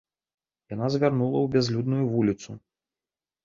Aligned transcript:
Яна 0.75 0.87
звярнула 0.93 1.37
ў 1.43 1.47
бязлюдную 1.59 2.05
вуліцу. 2.17 2.51